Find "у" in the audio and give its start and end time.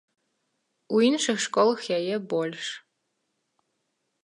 0.95-1.01